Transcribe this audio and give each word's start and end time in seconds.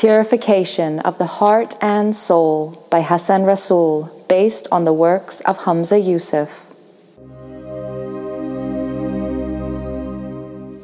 Purification 0.00 0.98
of 1.00 1.16
the 1.16 1.24
Heart 1.24 1.74
and 1.80 2.14
Soul 2.14 2.86
by 2.90 2.98
Hassen 2.98 3.46
Rasool, 3.46 4.28
based 4.28 4.68
on 4.70 4.84
the 4.84 4.92
works 4.92 5.40
of 5.48 5.64
Hamza 5.64 5.98
Yusuf. 5.98 6.66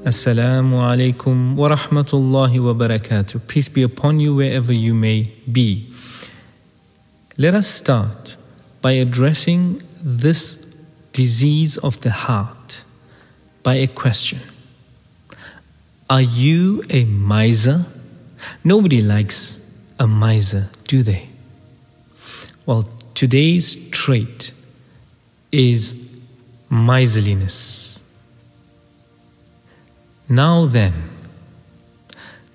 Assalamu 0.08 0.80
alaikum 0.80 1.56
wa 1.56 1.68
rahmatullahi 1.68 2.58
wa 2.64 2.72
barakatuh. 2.72 3.46
Peace 3.46 3.68
be 3.68 3.82
upon 3.82 4.18
you 4.18 4.34
wherever 4.34 4.72
you 4.72 4.94
may 4.94 5.30
be. 5.50 5.92
Let 7.36 7.52
us 7.52 7.66
start 7.66 8.36
by 8.80 8.92
addressing 8.92 9.82
this 10.02 10.54
disease 11.12 11.76
of 11.76 12.00
the 12.00 12.12
heart 12.12 12.82
by 13.62 13.74
a 13.74 13.88
question 13.88 14.40
Are 16.08 16.22
you 16.22 16.82
a 16.88 17.04
miser? 17.04 17.84
Nobody 18.64 19.00
likes 19.00 19.60
a 19.98 20.06
miser, 20.06 20.68
do 20.86 21.02
they? 21.02 21.28
Well, 22.66 22.88
today's 23.14 23.88
trait 23.90 24.52
is 25.50 25.94
miserliness. 26.70 28.00
Now 30.28 30.66
then, 30.66 30.92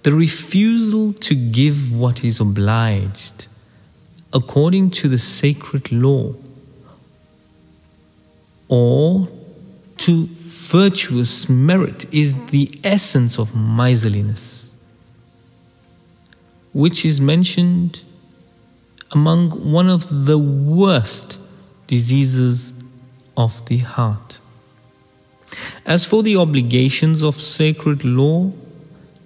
the 0.04 0.14
refusal 0.14 1.12
to 1.12 1.36
give 1.36 1.92
what 1.94 2.24
is 2.24 2.40
obliged 2.40 3.48
according 4.34 4.92
to 4.92 5.10
the 5.10 5.18
sacred 5.18 5.92
law 5.92 6.34
or 8.70 9.28
to 9.98 10.28
virtuous 10.32 11.50
merit 11.50 12.06
is 12.14 12.48
the 12.48 12.70
essence 12.84 13.38
of 13.38 13.54
miserliness, 13.54 14.77
which 16.78 17.04
is 17.04 17.20
mentioned 17.20 18.04
among 19.12 19.50
one 19.50 19.90
of 19.90 20.28
the 20.28 20.38
worst 20.38 21.40
diseases 21.88 22.72
of 23.36 23.66
the 23.66 23.80
heart. 23.80 24.38
As 25.88 26.06
for 26.06 26.22
the 26.22 26.38
obligations 26.38 27.24
of 27.24 27.34
sacred 27.34 28.06
law, 28.06 28.52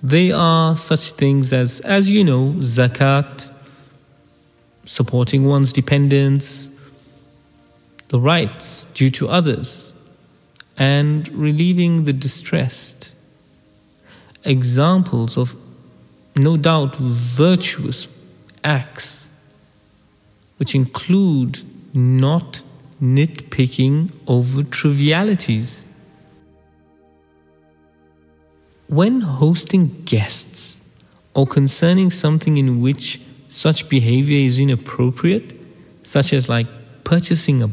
they 0.01 0.31
are 0.31 0.77
such 0.77 1.11
things 1.11 1.51
as, 1.51 1.81
as 1.81 2.09
you 2.09 2.23
know, 2.23 2.53
zakat, 2.59 3.51
supporting 4.85 5.43
one's 5.43 5.73
dependents, 5.73 6.71
the 8.07 8.19
rights 8.21 8.85
due 8.93 9.09
to 9.09 9.27
others, 9.27 9.93
and 10.77 11.27
relieving 11.33 12.05
the 12.05 12.13
distressed. 12.13 13.13
Examples 14.45 15.37
of 15.37 15.53
no 16.35 16.57
doubt 16.57 16.95
virtuous 16.95 18.07
acts, 18.63 19.29
which 20.57 20.75
include 20.75 21.61
not 21.93 22.61
nitpicking 23.01 24.13
over 24.27 24.63
trivialities. 24.63 25.85
When 28.87 29.21
hosting 29.21 30.03
guests 30.05 30.83
or 31.33 31.47
concerning 31.47 32.09
something 32.09 32.57
in 32.57 32.81
which 32.81 33.21
such 33.47 33.89
behavior 33.89 34.37
is 34.37 34.59
inappropriate, 34.59 35.53
such 36.03 36.33
as 36.33 36.49
like 36.49 36.67
purchasing 37.03 37.63
a 37.63 37.69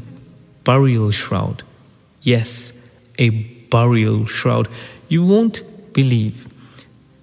burial 0.65 1.11
shroud. 1.11 1.63
Yes, 2.23 2.73
a 3.19 3.31
burial 3.71 4.27
shroud. 4.27 4.69
You 5.09 5.25
won't 5.25 5.63
believe. 5.93 6.47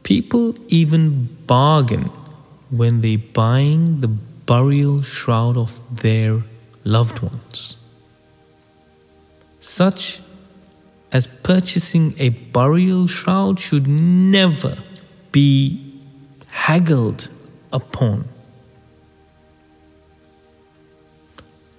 People 0.06 0.56
even 0.70 1.28
bargain 1.48 2.10
when 2.70 3.02
they 3.02 3.18
buying 3.18 4.00
the 4.00 4.08
burial 4.08 5.02
shroud 5.02 5.58
of 5.58 5.72
their 6.02 6.38
loved 6.86 7.20
ones. 7.20 7.60
Such 9.60 10.22
as 11.12 11.28
purchasing 11.28 12.14
a 12.18 12.30
burial 12.30 13.08
shroud 13.08 13.60
should 13.60 13.88
never 13.88 14.78
be 15.34 15.82
haggled 16.48 17.28
upon. 17.74 18.26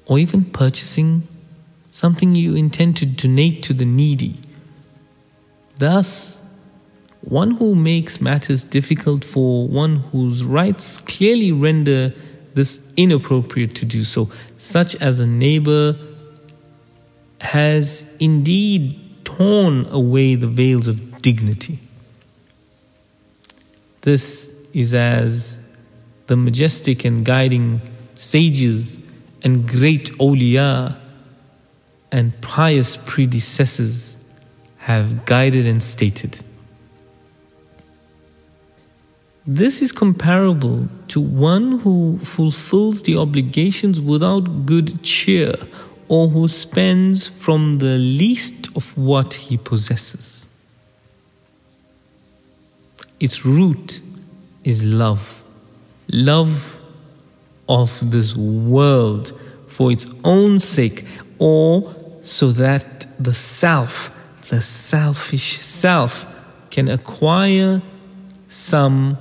or 0.06 0.18
even 0.18 0.44
purchasing 0.44 1.26
something 1.90 2.34
you 2.34 2.54
intend 2.54 2.96
to 2.96 3.06
donate 3.06 3.62
to 3.64 3.72
the 3.74 3.84
needy. 3.84 4.34
Thus, 5.78 6.42
one 7.26 7.50
who 7.50 7.74
makes 7.74 8.20
matters 8.20 8.62
difficult 8.62 9.24
for 9.24 9.66
one 9.66 9.96
whose 9.96 10.44
rights 10.44 10.98
clearly 10.98 11.50
render 11.50 12.10
this 12.54 12.80
inappropriate 12.96 13.74
to 13.74 13.84
do 13.84 14.04
so, 14.04 14.30
such 14.56 14.94
as 14.96 15.18
a 15.18 15.26
neighbor 15.26 15.96
has 17.40 18.04
indeed 18.20 18.98
torn 19.24 19.86
away 19.90 20.36
the 20.36 20.46
veils 20.46 20.86
of 20.86 21.20
dignity. 21.20 21.80
This 24.02 24.54
is 24.72 24.94
as 24.94 25.60
the 26.28 26.36
majestic 26.36 27.04
and 27.04 27.24
guiding 27.24 27.80
sages 28.14 29.00
and 29.42 29.68
great 29.68 30.12
awliya 30.18 30.96
and 32.12 32.40
pious 32.40 32.96
predecessors 32.96 34.16
have 34.78 35.26
guided 35.26 35.66
and 35.66 35.82
stated. 35.82 36.40
This 39.48 39.80
is 39.80 39.92
comparable 39.92 40.88
to 41.06 41.20
one 41.20 41.78
who 41.78 42.18
fulfills 42.18 43.02
the 43.02 43.16
obligations 43.16 44.00
without 44.00 44.66
good 44.66 45.04
cheer 45.04 45.54
or 46.08 46.28
who 46.28 46.48
spends 46.48 47.28
from 47.28 47.78
the 47.78 47.96
least 47.96 48.76
of 48.76 48.96
what 48.98 49.34
he 49.34 49.56
possesses. 49.56 50.48
Its 53.20 53.46
root 53.46 54.00
is 54.64 54.82
love. 54.82 55.44
Love 56.12 56.80
of 57.68 58.10
this 58.10 58.34
world 58.36 59.32
for 59.68 59.92
its 59.92 60.08
own 60.24 60.58
sake 60.58 61.04
or 61.38 61.94
so 62.24 62.50
that 62.50 63.06
the 63.22 63.32
self, 63.32 64.10
the 64.48 64.60
selfish 64.60 65.60
self, 65.60 66.26
can 66.70 66.88
acquire 66.88 67.80
some 68.48 69.16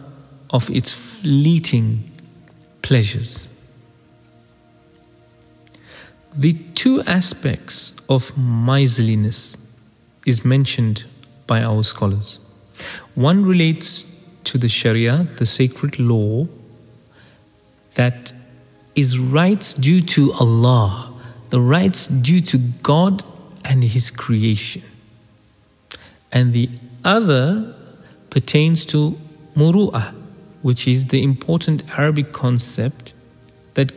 of 0.55 0.69
its 0.69 0.93
fleeting 0.93 1.99
pleasures. 2.81 3.49
The 6.39 6.53
two 6.75 7.01
aspects 7.01 7.97
of 8.07 8.37
miserliness 8.37 9.57
is 10.25 10.45
mentioned 10.45 11.05
by 11.45 11.61
our 11.61 11.83
scholars. 11.83 12.39
One 13.15 13.45
relates 13.45 13.89
to 14.45 14.57
the 14.57 14.69
Sharia, 14.69 15.23
the 15.39 15.45
sacred 15.45 15.99
law, 15.99 16.47
that 17.95 18.31
is 18.95 19.19
rights 19.19 19.73
due 19.73 19.99
to 20.15 20.31
Allah, 20.39 21.13
the 21.49 21.59
rights 21.59 22.07
due 22.07 22.39
to 22.51 22.57
God 22.81 23.23
and 23.65 23.83
His 23.83 24.09
creation. 24.09 24.83
And 26.31 26.53
the 26.53 26.69
other 27.03 27.75
pertains 28.29 28.85
to 28.85 29.17
muru'ah, 29.55 30.24
which 30.65 30.87
is 30.87 31.09
the 31.09 31.21
important 31.21 31.83
Arabic 31.95 32.31
concept 32.31 33.13
that 33.75 33.91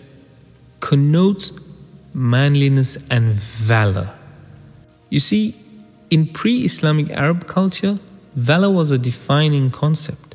connotes 0.80 1.50
manliness 2.12 2.98
and 3.10 3.30
valor. 3.30 4.10
You 5.08 5.18
see, 5.18 5.54
in 6.10 6.26
pre 6.26 6.58
Islamic 6.58 7.08
Arab 7.08 7.46
culture, 7.46 7.98
valor 8.34 8.70
was 8.70 8.90
a 8.90 8.98
defining 8.98 9.70
concept. 9.70 10.34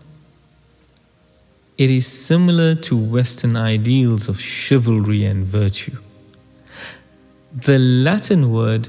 It 1.77 1.91
is 1.91 2.07
similar 2.07 2.73
to 2.87 2.97
Western 2.97 3.55
ideals 3.55 4.27
of 4.27 4.41
chivalry 4.41 5.25
and 5.25 5.45
virtue. 5.45 5.99
The 7.53 7.77
Latin 7.77 8.51
word 8.51 8.87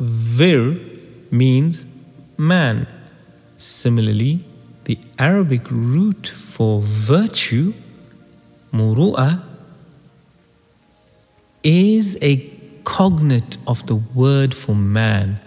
vir 0.00 0.76
means 1.30 1.84
man. 2.36 2.88
Similarly, 3.58 4.44
the 4.86 4.98
Arabic 5.20 5.70
root 5.70 6.49
for 6.60 6.78
virtue, 6.82 7.72
muru'ah, 8.70 9.42
is 11.62 12.18
a 12.20 12.36
cognate 12.84 13.56
of 13.66 13.86
the 13.86 13.94
word 13.94 14.54
for 14.54 14.74
man, 14.74 15.40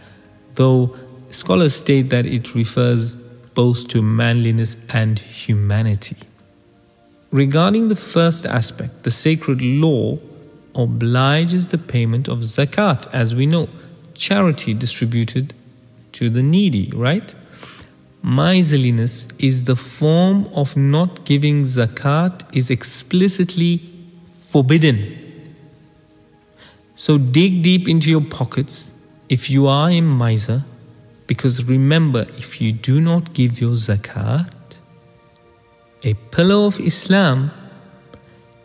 though 0.56 0.96
scholars 1.30 1.76
state 1.76 2.10
that 2.10 2.26
it 2.26 2.56
refers 2.56 3.14
both 3.54 3.88
to 3.88 4.02
manliness 4.02 4.76
and 4.90 5.20
humanity. 5.20 6.18
Regarding 7.30 7.90
the 7.90 7.96
first 7.96 8.48
aspect, 8.48 9.04
the 9.04 9.12
sacred 9.12 9.62
law 9.62 10.18
obliges 10.74 11.68
the 11.68 11.78
payment 11.78 12.28
of 12.28 12.40
zakat, 12.40 13.06
as 13.14 13.36
we 13.36 13.46
know, 13.46 13.70
charity 14.16 14.74
distributed 14.74 15.54
to 16.14 16.32
the 16.32 16.42
needy, 16.42 16.90
right? 16.96 17.36
Miserliness 18.24 19.28
is 19.38 19.66
the 19.66 19.76
form 19.76 20.48
of 20.56 20.78
not 20.78 21.26
giving 21.26 21.64
zakat 21.64 22.56
is 22.56 22.70
explicitly 22.70 23.82
forbidden. 24.50 24.98
So 26.96 27.18
dig 27.18 27.64
deep 27.64 27.88
into 27.88 28.10
your 28.10 28.22
pockets 28.22 28.94
if 29.28 29.50
you 29.50 29.68
are 29.68 29.90
a 29.90 30.00
miser, 30.00 30.64
because 31.28 31.66
remember, 31.66 32.22
if 32.38 32.62
you 32.62 32.72
do 32.72 33.02
not 33.02 33.34
give 33.34 33.60
your 33.60 33.74
zakat, 33.74 34.80
a 36.04 36.14
pillar 36.32 36.66
of 36.68 36.80
Islam, 36.80 37.52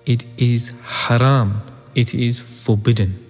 it 0.07 0.25
is 0.37 0.73
haram, 0.83 1.63
it 1.95 2.15
is 2.15 2.39
forbidden. 2.39 3.28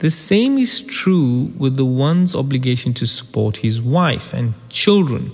The 0.00 0.10
same 0.10 0.56
is 0.56 0.80
true 0.80 1.52
with 1.58 1.76
the 1.76 1.84
one's 1.84 2.34
obligation 2.34 2.94
to 2.94 3.06
support 3.06 3.58
his 3.58 3.82
wife 3.82 4.32
and 4.32 4.54
children. 4.70 5.30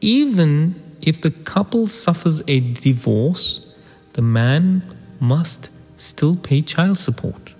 Even 0.00 0.80
if 1.02 1.20
the 1.20 1.30
couple 1.30 1.86
suffers 1.86 2.42
a 2.48 2.60
divorce, 2.60 3.78
the 4.14 4.22
man 4.22 4.82
must 5.20 5.68
still 5.98 6.36
pay 6.36 6.62
child 6.62 6.96
support. 6.96 7.52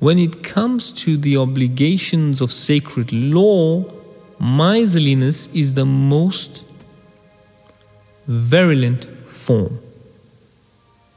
When 0.00 0.18
it 0.18 0.42
comes 0.42 0.90
to 1.04 1.16
the 1.16 1.36
obligations 1.36 2.40
of 2.40 2.50
sacred 2.50 3.12
law, 3.12 3.84
miserliness 4.40 5.46
is 5.54 5.74
the 5.74 5.86
most 5.86 6.64
virulent 8.26 9.04
form, 9.28 9.78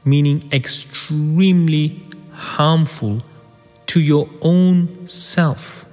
meaning 0.04 0.40
extremely 0.52 2.00
harmful 2.32 3.22
to 3.92 4.00
your 4.00 4.26
own 4.40 5.06
self. 5.06 5.84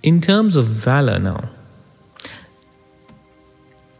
In 0.00 0.20
terms 0.20 0.54
of 0.54 0.64
valor, 0.64 1.18
now, 1.18 1.48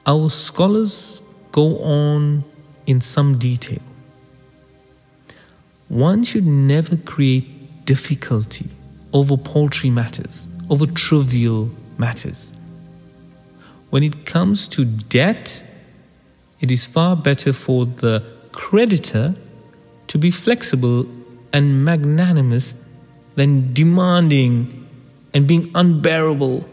our 0.06 0.30
scholars 0.30 1.20
go 1.50 1.78
on 1.80 2.44
in 2.86 3.00
some 3.00 3.36
detail. 3.36 3.82
One 5.88 6.22
should 6.22 6.46
never 6.46 6.96
create 6.98 7.84
difficulty 7.84 8.68
over 9.12 9.36
paltry 9.36 9.90
matters, 9.90 10.46
over 10.70 10.86
trivial 10.86 11.68
matters. 11.98 12.52
When 13.90 14.04
it 14.04 14.24
comes 14.24 14.68
to 14.68 14.84
debt, 14.84 15.64
it 16.60 16.70
is 16.70 16.86
far 16.86 17.16
better 17.16 17.52
for 17.52 17.86
the 17.86 18.22
creditor 18.52 19.34
to 20.06 20.16
be 20.16 20.30
flexible 20.30 21.08
and 21.52 21.84
magnanimous 21.84 22.74
than 23.34 23.72
demanding 23.72 24.86
and 25.34 25.46
being 25.46 25.70
unbearable. 25.74 26.68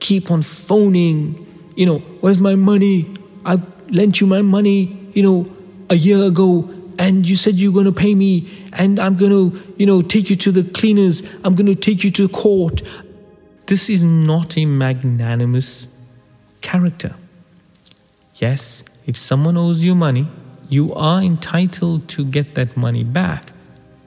Keep 0.00 0.30
on 0.30 0.42
phoning, 0.42 1.46
you 1.76 1.86
know, 1.86 1.98
where's 2.20 2.38
my 2.38 2.54
money? 2.54 3.14
I've 3.44 3.62
lent 3.90 4.20
you 4.20 4.26
my 4.26 4.42
money, 4.42 4.96
you 5.14 5.22
know, 5.22 5.46
a 5.90 5.94
year 5.94 6.22
ago 6.26 6.70
and 6.98 7.28
you 7.28 7.36
said 7.36 7.54
you're 7.54 7.72
going 7.72 7.86
to 7.86 7.92
pay 7.92 8.14
me 8.14 8.48
and 8.72 8.98
I'm 8.98 9.16
going 9.16 9.30
to, 9.30 9.74
you 9.76 9.86
know, 9.86 10.02
take 10.02 10.30
you 10.30 10.36
to 10.36 10.52
the 10.52 10.68
cleaners. 10.72 11.22
I'm 11.44 11.54
going 11.54 11.66
to 11.66 11.74
take 11.74 12.04
you 12.04 12.10
to 12.12 12.28
court. 12.28 12.82
This 13.66 13.90
is 13.90 14.04
not 14.04 14.56
a 14.56 14.64
magnanimous 14.64 15.86
character. 16.60 17.14
Yes, 18.36 18.84
if 19.06 19.16
someone 19.16 19.56
owes 19.56 19.82
you 19.82 19.94
money, 19.94 20.28
you 20.68 20.94
are 20.94 21.22
entitled 21.22 22.08
to 22.08 22.24
get 22.24 22.54
that 22.54 22.76
money 22.76 23.04
back 23.04 23.50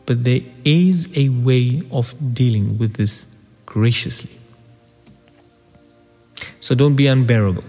but 0.10 0.24
there 0.24 0.42
is 0.66 1.08
a 1.16 1.30
way 1.30 1.84
of 1.92 2.16
dealing 2.34 2.80
with 2.80 2.96
this 2.96 3.28
graciously. 3.68 4.32
So 6.62 6.74
don't 6.74 6.96
be 6.96 7.06
unbearable. 7.06 7.64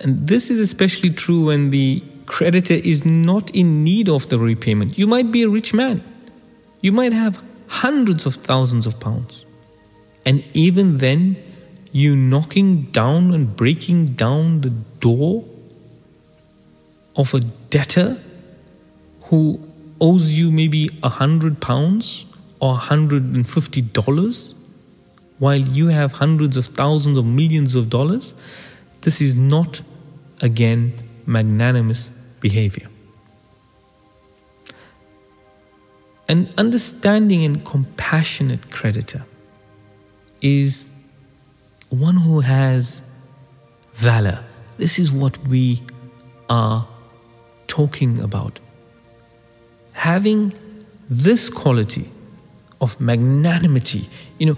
And 0.00 0.26
this 0.26 0.48
is 0.48 0.58
especially 0.58 1.10
true 1.10 1.48
when 1.48 1.68
the 1.68 2.02
creditor 2.24 2.72
is 2.72 3.04
not 3.04 3.54
in 3.54 3.84
need 3.84 4.08
of 4.08 4.30
the 4.30 4.38
repayment. 4.38 4.96
You 4.96 5.06
might 5.06 5.30
be 5.30 5.42
a 5.42 5.50
rich 5.50 5.74
man, 5.74 6.02
you 6.80 6.92
might 6.92 7.12
have 7.12 7.42
hundreds 7.68 8.24
of 8.24 8.36
thousands 8.36 8.86
of 8.86 8.98
pounds. 8.98 9.44
And 10.24 10.42
even 10.54 10.96
then, 10.96 11.36
you 11.92 12.16
knocking 12.16 12.84
down 12.84 13.34
and 13.34 13.54
breaking 13.54 14.06
down 14.06 14.62
the 14.62 14.70
door 15.00 15.44
of 17.16 17.34
a 17.34 17.40
debtor 17.68 18.18
who 19.26 19.71
owes 20.02 20.36
you 20.36 20.50
maybe 20.50 20.90
a 21.02 21.08
hundred 21.08 21.62
pounds 21.62 22.26
or 22.60 22.74
hundred 22.74 23.22
and 23.22 23.48
fifty 23.48 23.80
dollars 23.80 24.54
while 25.42 25.58
you 25.58 25.88
have 25.88 26.12
hundreds 26.12 26.56
of 26.56 26.66
thousands 26.66 27.18
or 27.18 27.24
millions 27.24 27.74
of 27.74 27.90
dollars, 27.90 28.32
this 29.00 29.20
is 29.20 29.34
not 29.34 29.82
again 30.40 30.92
magnanimous 31.26 32.10
behavior. 32.38 32.86
An 36.28 36.48
understanding 36.56 37.44
and 37.44 37.64
compassionate 37.64 38.70
creditor 38.70 39.24
is 40.40 40.90
one 41.88 42.16
who 42.16 42.38
has 42.38 43.02
valor. 43.94 44.44
This 44.78 45.00
is 45.00 45.10
what 45.10 45.38
we 45.48 45.82
are 46.48 46.86
talking 47.66 48.20
about 48.20 48.60
having 49.92 50.52
this 51.08 51.50
quality 51.50 52.10
of 52.80 53.00
magnanimity, 53.00 54.08
you 54.38 54.46
know, 54.46 54.56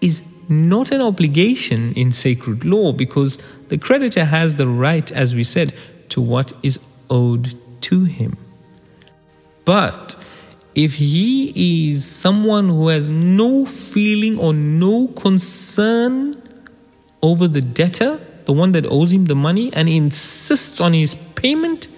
is 0.00 0.22
not 0.48 0.90
an 0.90 1.00
obligation 1.00 1.92
in 1.94 2.10
sacred 2.10 2.64
law 2.64 2.92
because 2.92 3.38
the 3.68 3.78
creditor 3.78 4.24
has 4.24 4.56
the 4.56 4.66
right, 4.66 5.10
as 5.12 5.34
we 5.34 5.44
said, 5.44 5.72
to 6.08 6.20
what 6.20 6.52
is 6.62 6.78
owed 7.08 7.54
to 7.82 8.04
him. 8.04 8.36
But 9.64 10.16
if 10.74 10.96
he 10.96 11.90
is 11.90 12.04
someone 12.04 12.68
who 12.68 12.88
has 12.88 13.08
no 13.08 13.64
feeling 13.64 14.38
or 14.38 14.52
no 14.52 15.08
concern 15.08 16.34
over 17.22 17.46
the 17.46 17.60
debtor, 17.60 18.18
the 18.46 18.52
one 18.52 18.72
that 18.72 18.86
owes 18.86 19.12
him 19.12 19.26
the 19.26 19.34
money, 19.34 19.72
and 19.74 19.88
insists 19.88 20.80
on 20.80 20.92
his 20.92 21.14
payment, 21.34 21.88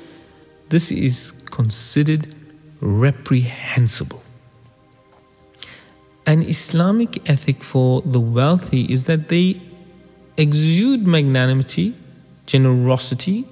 this 0.69 0.91
is 0.91 1.33
considered 1.51 2.34
reprehensible. 2.85 4.23
An 6.27 6.43
Islamic 6.43 7.29
ethic 7.29 7.63
for 7.63 8.03
the 8.03 8.21
wealthy 8.21 8.83
is 8.93 9.07
that 9.07 9.29
they 9.29 9.61
exude 10.37 11.07
magnanimity, 11.07 11.95
generosity, 12.45 13.47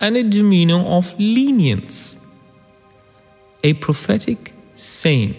and 0.00 0.16
a 0.16 0.22
demeanor 0.22 0.80
of 0.80 1.14
lenience. 1.18 2.18
A 3.62 3.74
prophetic 3.74 4.54
saying 4.74 5.36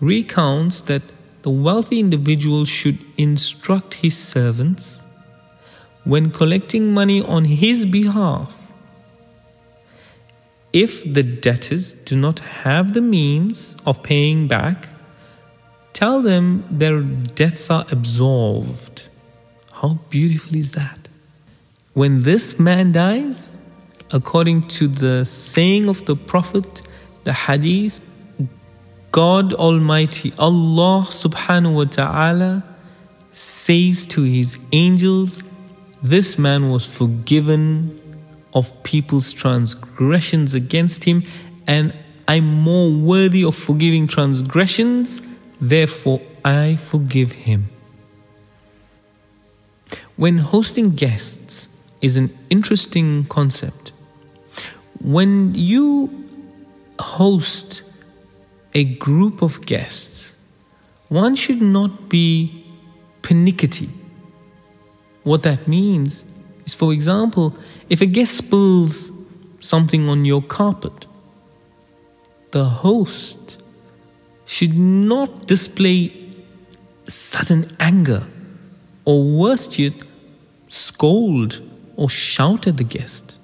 recounts 0.00 0.82
that 0.82 1.02
the 1.42 1.50
wealthy 1.50 2.00
individual 2.00 2.66
should 2.66 2.98
instruct 3.16 3.94
his 3.94 4.18
servants 4.18 5.02
when 6.04 6.30
collecting 6.30 6.92
money 6.92 7.22
on 7.22 7.44
his 7.44 7.86
behalf 7.86 8.65
if 10.76 11.10
the 11.10 11.22
debtors 11.22 11.94
do 11.94 12.14
not 12.14 12.40
have 12.40 12.92
the 12.92 13.00
means 13.00 13.78
of 13.86 14.02
paying 14.02 14.46
back, 14.46 14.88
tell 15.94 16.20
them 16.20 16.64
their 16.70 17.00
debts 17.00 17.70
are 17.70 17.86
absolved. 17.90 19.08
How 19.72 20.00
beautiful 20.10 20.54
is 20.54 20.72
that? 20.72 21.08
When 21.94 22.24
this 22.24 22.60
man 22.60 22.92
dies, 22.92 23.56
according 24.12 24.68
to 24.76 24.86
the 24.86 25.24
saying 25.24 25.88
of 25.88 26.04
the 26.04 26.14
Prophet, 26.14 26.82
the 27.24 27.32
hadith, 27.32 28.02
God 29.12 29.54
Almighty, 29.54 30.34
Allah 30.38 31.06
subhanahu 31.08 31.74
wa 31.74 31.84
ta'ala, 31.84 32.64
says 33.32 34.04
to 34.12 34.24
his 34.24 34.58
angels, 34.72 35.40
This 36.02 36.38
man 36.38 36.68
was 36.68 36.84
forgiven 36.84 37.98
of 38.56 38.82
people's 38.82 39.34
transgressions 39.34 40.54
against 40.54 41.04
him, 41.04 41.22
and 41.68 41.96
I'm 42.26 42.46
more 42.46 42.90
worthy 42.90 43.44
of 43.44 43.54
forgiving 43.54 44.08
transgressions, 44.08 45.20
therefore 45.60 46.22
I 46.42 46.76
forgive 46.76 47.32
him. 47.32 47.68
When 50.16 50.38
hosting 50.38 50.96
guests 50.96 51.68
is 52.00 52.16
an 52.16 52.30
interesting 52.48 53.24
concept. 53.24 53.92
When 55.02 55.54
you 55.54 56.24
host 56.98 57.82
a 58.72 58.84
group 58.84 59.42
of 59.42 59.66
guests, 59.66 60.36
one 61.08 61.34
should 61.34 61.60
not 61.60 62.08
be 62.08 62.64
pernickety. 63.20 63.90
What 65.24 65.42
that 65.42 65.68
means 65.68 66.24
is, 66.66 66.74
for 66.74 66.92
example, 66.92 67.54
if 67.88 68.02
a 68.02 68.06
guest 68.06 68.38
spills 68.38 69.10
something 69.60 70.08
on 70.08 70.24
your 70.24 70.42
carpet, 70.42 71.06
the 72.50 72.64
host 72.64 73.62
should 74.46 74.76
not 74.76 75.46
display 75.46 76.12
sudden 77.06 77.66
anger, 77.80 78.24
or 79.04 79.22
worst 79.22 79.78
yet, 79.78 79.94
scold 80.68 81.60
or 81.96 82.08
shout 82.10 82.66
at 82.66 82.76
the 82.76 82.84
guest. 82.84 83.38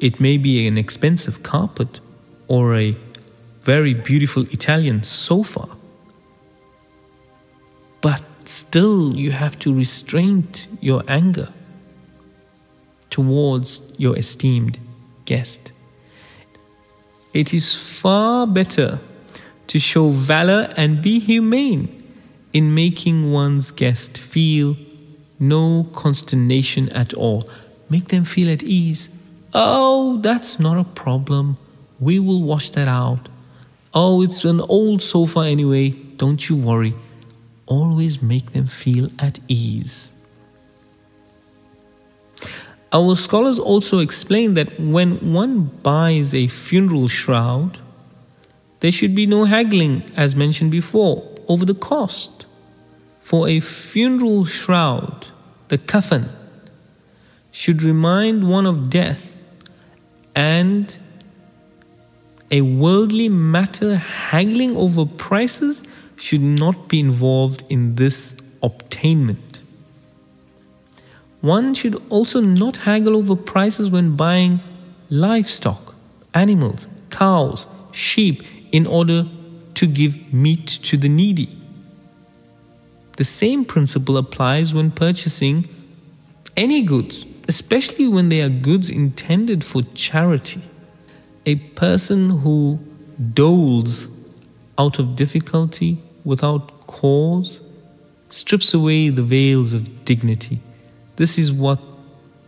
It 0.00 0.20
may 0.20 0.38
be 0.38 0.66
an 0.66 0.78
expensive 0.78 1.42
carpet 1.42 2.00
or 2.48 2.76
a 2.76 2.96
very 3.62 3.94
beautiful 3.94 4.42
Italian 4.42 5.02
sofa. 5.02 5.68
But 8.00 8.22
still, 8.44 9.16
you 9.16 9.30
have 9.30 9.58
to 9.60 9.74
restrain 9.74 10.46
your 10.80 11.02
anger 11.08 11.48
towards 13.14 13.80
your 13.96 14.18
esteemed 14.18 14.76
guest. 15.24 15.70
It 17.32 17.54
is 17.54 17.72
far 17.72 18.44
better 18.44 18.98
to 19.68 19.78
show 19.78 20.08
valor 20.08 20.74
and 20.76 21.00
be 21.00 21.20
humane 21.20 22.02
in 22.52 22.74
making 22.74 23.30
one's 23.30 23.70
guest 23.70 24.18
feel 24.18 24.76
no 25.38 25.86
consternation 25.92 26.88
at 26.92 27.14
all. 27.14 27.48
Make 27.88 28.08
them 28.08 28.24
feel 28.24 28.50
at 28.50 28.64
ease. 28.64 29.10
Oh, 29.52 30.18
that's 30.20 30.58
not 30.58 30.76
a 30.76 30.82
problem. 30.82 31.56
We 32.00 32.18
will 32.18 32.42
wash 32.42 32.70
that 32.70 32.88
out. 32.88 33.28
Oh, 33.94 34.22
it's 34.22 34.44
an 34.44 34.60
old 34.60 35.02
sofa 35.02 35.42
anyway. 35.42 35.90
Don't 36.16 36.48
you 36.48 36.56
worry. 36.56 36.94
Always 37.66 38.20
make 38.20 38.54
them 38.54 38.66
feel 38.66 39.08
at 39.20 39.38
ease. 39.46 40.10
Our 42.94 43.16
scholars 43.16 43.58
also 43.58 43.98
explain 43.98 44.54
that 44.54 44.78
when 44.78 45.32
one 45.32 45.64
buys 45.82 46.32
a 46.32 46.46
funeral 46.46 47.08
shroud, 47.08 47.78
there 48.78 48.92
should 48.92 49.16
be 49.16 49.26
no 49.26 49.46
haggling, 49.46 50.04
as 50.16 50.36
mentioned 50.36 50.70
before, 50.70 51.28
over 51.48 51.64
the 51.64 51.74
cost. 51.74 52.46
For 53.18 53.48
a 53.48 53.58
funeral 53.58 54.44
shroud, 54.44 55.26
the 55.68 55.78
coffin, 55.78 56.28
should 57.50 57.82
remind 57.82 58.48
one 58.48 58.64
of 58.64 58.90
death 58.90 59.34
and 60.36 60.96
a 62.50 62.60
worldly 62.60 63.28
matter 63.28 63.96
haggling 63.96 64.76
over 64.76 65.04
prices 65.04 65.82
should 66.16 66.42
not 66.42 66.88
be 66.88 67.00
involved 67.00 67.64
in 67.68 67.94
this 67.94 68.36
obtainment. 68.62 69.53
One 71.44 71.74
should 71.74 72.02
also 72.08 72.40
not 72.40 72.78
haggle 72.78 73.14
over 73.14 73.36
prices 73.36 73.90
when 73.90 74.16
buying 74.16 74.62
livestock, 75.10 75.94
animals, 76.32 76.88
cows, 77.10 77.66
sheep, 77.92 78.42
in 78.72 78.86
order 78.86 79.26
to 79.74 79.86
give 79.86 80.32
meat 80.32 80.66
to 80.66 80.96
the 80.96 81.10
needy. 81.10 81.50
The 83.18 83.24
same 83.24 83.66
principle 83.66 84.16
applies 84.16 84.72
when 84.72 84.90
purchasing 84.90 85.66
any 86.56 86.82
goods, 86.82 87.26
especially 87.46 88.08
when 88.08 88.30
they 88.30 88.40
are 88.40 88.48
goods 88.48 88.88
intended 88.88 89.62
for 89.64 89.82
charity 89.94 90.62
a 91.44 91.56
person 91.56 92.30
who 92.30 92.78
doles 93.34 94.08
out 94.78 94.98
of 94.98 95.14
difficulty 95.14 95.98
without 96.24 96.86
cause 96.86 97.60
strips 98.30 98.72
away 98.72 99.10
the 99.10 99.22
veils 99.22 99.74
of 99.74 100.06
dignity. 100.06 100.60
This 101.16 101.38
is 101.38 101.52
what 101.52 101.80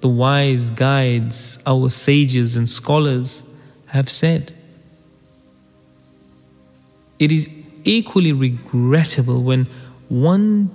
the 0.01 0.09
wise 0.09 0.71
guides, 0.71 1.59
our 1.67 1.89
sages 1.91 2.57
and 2.57 2.69
scholars 2.69 3.43
have 3.89 4.09
said. 4.09 4.53
It 7.19 7.33
is 7.33 7.51
equally 7.85 8.33
regrettable 8.33 9.43
when 9.43 9.67
one 10.09 10.71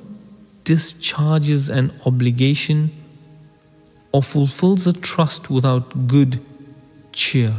discharges 0.63 1.69
an 1.69 1.91
obligation 2.05 2.91
or 4.11 4.23
fulfills 4.23 4.87
a 4.87 4.93
trust 4.93 5.49
without 5.49 6.07
good 6.07 6.39
cheer. 7.11 7.53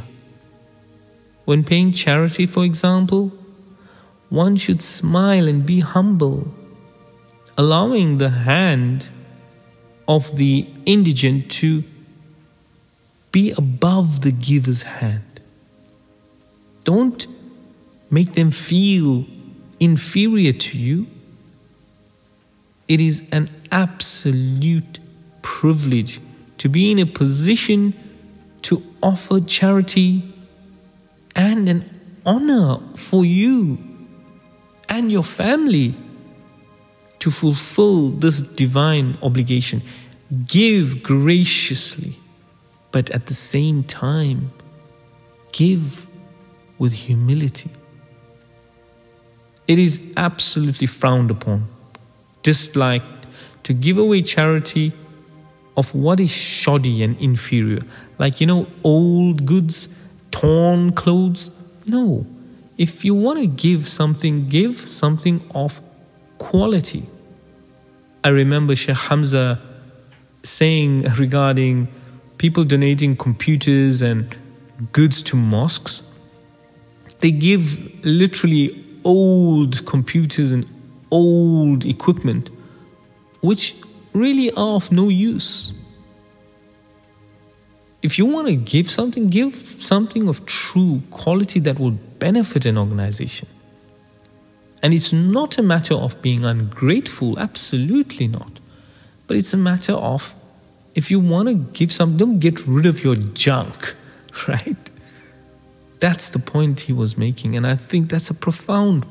When 1.45 1.65
paying 1.65 1.93
charity, 1.93 2.47
for 2.47 2.65
example, 2.65 3.33
one 4.29 4.57
should 4.57 4.81
smile 4.81 5.47
and 5.49 5.67
be 5.67 5.81
humble, 5.81 6.49
allowing 7.59 8.19
the 8.19 8.31
hand 8.31 9.11
of 10.09 10.37
the 10.37 10.66
indigent 10.87 11.50
to 11.50 11.85
be 13.30 13.52
above 13.56 14.23
the 14.23 14.32
giver's 14.32 14.82
hand. 14.82 15.40
Don't 16.85 17.26
make 18.11 18.32
them 18.32 18.50
feel 18.50 19.25
inferior 19.80 20.52
to 20.52 20.78
you. 20.78 21.06
It 22.88 23.00
is 23.00 23.28
an 23.32 23.49
absolute 23.71 24.99
privilege 25.40 26.21
to 26.59 26.68
be 26.68 26.92
in 26.92 26.99
a 26.99 27.06
position 27.06 27.94
to 28.62 28.82
offer 29.02 29.40
charity 29.40 30.23
and 31.35 31.68
an 31.68 31.85
honor 32.26 32.78
for 32.94 33.25
you 33.25 33.78
and 34.88 35.11
your 35.11 35.23
family 35.25 35.94
to 37.23 37.31
fulfill 37.31 38.09
this 38.09 38.43
divine 38.43 39.14
obligation. 39.23 39.81
Give 40.49 41.05
graciously, 41.05 42.17
but 42.91 43.11
at 43.11 43.26
the 43.26 43.35
same 43.35 43.85
time, 43.85 44.50
give 45.52 46.05
with 46.81 46.93
humility. 46.93 47.71
It 49.69 49.79
is 49.79 50.00
absolutely 50.17 50.88
frowned 50.88 51.31
upon, 51.31 51.69
disliked 52.43 53.07
to 53.62 53.73
give 53.73 53.99
away 53.99 54.23
charity 54.23 54.91
of 55.76 55.95
what 55.95 56.19
is 56.19 56.33
shoddy 56.33 57.05
and 57.05 57.17
inferior, 57.21 57.83
like 58.19 58.41
you 58.41 58.49
know, 58.49 58.67
old 58.83 59.47
goods 59.47 59.88
torn 60.33 60.91
clothes. 60.91 61.52
No. 61.87 62.26
If 62.76 63.05
you 63.05 63.14
want 63.14 63.38
to 63.38 63.47
give 63.47 63.87
something, 63.87 64.49
give 64.49 64.75
something 64.75 65.41
of 65.55 65.81
quality. 66.42 67.04
I 68.25 68.28
remember 68.30 68.75
Sheikh 68.75 68.96
Hamza 68.96 69.61
saying 70.42 71.04
regarding 71.16 71.87
people 72.37 72.64
donating 72.64 73.14
computers 73.16 74.02
and 74.02 74.37
goods 74.92 75.22
to 75.22 75.37
mosques. 75.37 76.02
They 77.20 77.30
give 77.30 77.64
literally 78.04 78.84
old 79.04 79.87
computers 79.87 80.50
and 80.50 80.66
old 81.12 81.84
equipment, 81.84 82.50
which 83.40 83.76
really 84.12 84.50
are 84.50 84.75
of 84.80 84.90
no 84.90 85.08
use. 85.08 85.72
If 88.02 88.18
you 88.18 88.26
want 88.26 88.49
to 88.49 88.56
give 88.56 88.90
something, 88.90 89.28
give 89.28 89.54
something 89.54 90.28
of 90.28 90.44
true 90.44 91.02
quality 91.11 91.61
that 91.61 91.78
will 91.78 91.96
benefit 92.18 92.66
an 92.66 92.76
organization. 92.76 93.49
And 94.83 94.93
it's 94.93 95.12
not 95.12 95.59
a 95.59 95.62
matter 95.62 95.95
of 95.95 96.21
being 96.23 96.45
ungrateful, 96.45 97.39
absolutely 97.39 98.27
not. 98.27 98.61
But 99.27 99.37
it's 99.37 99.55
a 99.55 99.57
matter 99.57 99.93
of 99.93 100.35
if 100.95 101.11
you 101.11 101.21
want 101.21 101.49
to 101.49 101.55
give 101.55 101.93
something, 101.93 102.17
don't 102.17 102.39
get 102.39 102.67
rid 102.67 102.87
of 102.87 103.03
your 103.05 103.15
junk, 103.15 103.95
right? 104.49 104.91
That's 106.01 106.31
the 106.31 106.39
point 106.39 106.81
he 106.81 106.93
was 106.93 107.17
making. 107.17 107.57
And 107.57 107.67
I 107.67 107.77
think 107.77 108.11
that's 108.11 108.29
a 108.29 108.35
profound. 108.35 109.07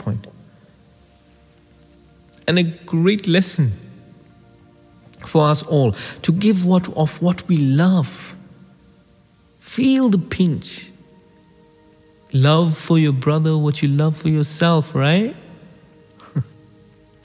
And 2.48 2.60
a 2.60 2.64
great 2.64 3.28
lesson 3.28 3.72
for 5.26 5.48
us 5.48 5.64
all 5.64 5.94
to 5.94 6.32
give 6.32 6.66
what 6.66 6.90
of 6.98 7.22
what 7.22 7.48
we 7.48 7.58
love 7.58 8.36
Feel 9.72 10.10
the 10.10 10.18
pinch. 10.18 10.92
Love 12.34 12.76
for 12.76 13.00
your 13.00 13.14
brother 13.14 13.58
what 13.58 13.82
you 13.82 13.88
love 13.88 14.18
for 14.18 14.28
yourself, 14.28 14.94
right? 14.94 15.34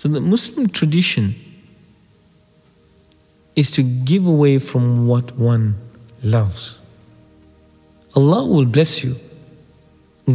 So 0.07 0.13
the 0.13 0.21
Muslim 0.21 0.69
tradition 0.69 1.35
is 3.57 3.73
to 3.73 3.83
give 3.83 4.25
away 4.25 4.61
from 4.61 5.09
what 5.09 5.37
one 5.37 5.75
loves. 6.23 6.81
Allah 8.15 8.47
will 8.47 8.67
bless 8.67 9.03
you. 9.03 9.17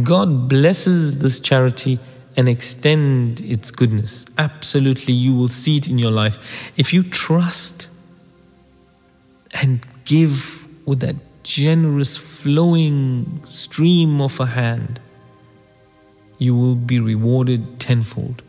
God 0.02 0.50
blesses 0.50 1.20
this 1.20 1.40
charity 1.40 1.98
and 2.36 2.50
extend 2.50 3.40
its 3.40 3.70
goodness. 3.70 4.26
Absolutely, 4.36 5.14
you 5.14 5.34
will 5.34 5.48
see 5.48 5.78
it 5.78 5.88
in 5.88 5.96
your 5.96 6.10
life. 6.10 6.70
If 6.76 6.92
you 6.92 7.02
trust 7.02 7.88
and 9.62 9.86
give 10.04 10.68
with 10.86 11.00
that 11.00 11.16
generous 11.44 12.18
flowing 12.18 13.42
stream 13.46 14.20
of 14.20 14.38
a 14.38 14.46
hand, 14.46 15.00
you 16.36 16.54
will 16.54 16.74
be 16.74 17.00
rewarded 17.00 17.80
tenfold. 17.80 18.42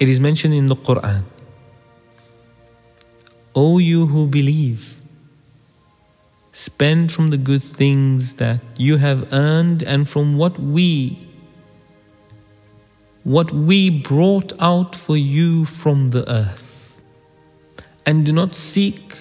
It 0.00 0.08
is 0.08 0.18
mentioned 0.18 0.54
in 0.54 0.68
the 0.68 0.76
Quran. 0.76 1.24
O 3.54 3.76
you 3.76 4.06
who 4.06 4.26
believe, 4.26 4.96
Spend 6.52 7.12
from 7.12 7.28
the 7.28 7.36
good 7.36 7.62
things 7.62 8.34
that 8.34 8.60
you 8.76 8.96
have 8.96 9.32
earned 9.32 9.82
and 9.82 10.08
from 10.08 10.36
what 10.36 10.58
we 10.58 11.26
what 13.24 13.52
we 13.52 13.90
brought 13.90 14.52
out 14.60 14.96
for 14.96 15.16
you 15.16 15.64
from 15.64 16.08
the 16.08 16.28
earth. 16.28 17.00
And 18.04 18.26
do 18.26 18.32
not 18.32 18.54
seek 18.54 19.14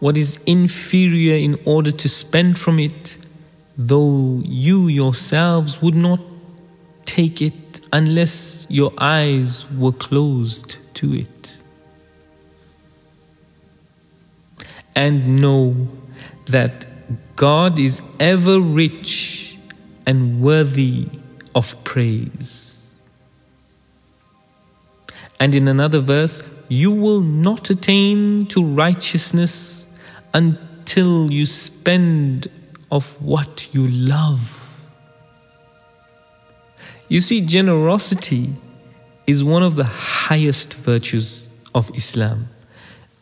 what 0.00 0.16
is 0.16 0.38
inferior 0.46 1.34
in 1.34 1.58
order 1.64 1.90
to 1.90 2.08
spend 2.08 2.58
from 2.58 2.78
it, 2.78 3.16
though 3.76 4.42
you 4.44 4.86
yourselves 4.88 5.80
would 5.82 5.94
not 5.96 6.20
take 7.06 7.40
it 7.40 7.54
unless 7.94 8.66
your 8.68 8.92
eyes 8.98 9.70
were 9.70 9.92
closed 9.92 10.78
to 10.94 11.14
it. 11.14 11.58
And 14.96 15.40
know 15.40 15.88
that 16.46 16.86
God 17.36 17.78
is 17.78 18.02
ever 18.18 18.58
rich 18.58 19.56
and 20.06 20.42
worthy 20.42 21.06
of 21.54 21.82
praise. 21.84 22.96
And 25.38 25.54
in 25.54 25.68
another 25.68 26.00
verse, 26.00 26.42
you 26.68 26.90
will 26.90 27.20
not 27.20 27.70
attain 27.70 28.46
to 28.46 28.64
righteousness 28.64 29.86
until 30.32 31.30
you 31.30 31.46
spend 31.46 32.48
of 32.90 33.22
what 33.22 33.68
you 33.72 33.86
love. 33.86 34.63
You 37.08 37.20
see, 37.20 37.40
generosity 37.42 38.50
is 39.26 39.44
one 39.44 39.62
of 39.62 39.76
the 39.76 39.84
highest 39.84 40.74
virtues 40.74 41.48
of 41.74 41.90
Islam 41.94 42.48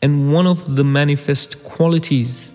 and 0.00 0.32
one 0.32 0.46
of 0.46 0.76
the 0.76 0.84
manifest 0.84 1.62
qualities 1.64 2.54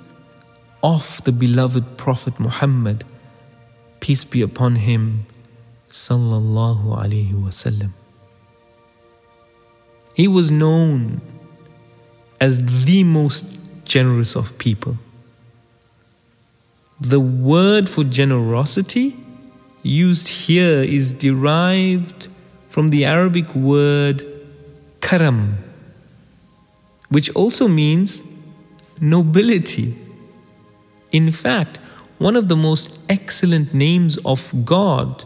of 0.84 1.22
the 1.24 1.32
beloved 1.32 1.98
Prophet 1.98 2.40
Muhammad, 2.40 3.04
peace 4.00 4.24
be 4.24 4.42
upon 4.42 4.76
him, 4.76 5.26
sallallahu 5.90 6.96
alaihi 6.96 7.34
wasallam. 7.34 7.92
He 10.14 10.28
was 10.28 10.52
known 10.52 11.22
as 12.40 12.86
the 12.86 13.04
most 13.04 13.46
generous 13.86 14.36
of 14.36 14.58
people. 14.58 14.98
The 17.00 17.20
word 17.20 17.90
for 17.90 18.04
generosity 18.04 19.16
used 19.84 20.28
here 20.28 20.82
is 20.82 21.14
derived 21.14 22.28
from 22.70 22.90
the 22.90 23.06
Arabic 23.06 23.54
word 23.56 24.24
karam, 25.02 25.58
which 27.10 27.30
also 27.32 27.68
means 27.68 28.22
nobility. 29.00 29.96
In 31.12 31.32
fact, 31.32 31.78
one 32.18 32.36
of 32.36 32.48
the 32.48 32.56
most 32.56 32.98
excellent 33.10 33.74
names 33.74 34.18
of 34.18 34.54
God, 34.66 35.24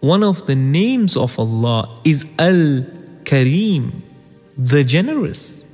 one 0.00 0.22
of 0.22 0.46
the 0.46 0.54
names 0.54 1.16
of 1.16 1.38
Allah 1.38 1.88
is 2.04 2.24
Al 2.38 2.84
Kareem, 3.24 4.02
the 4.56 4.82
generous. 4.82 5.64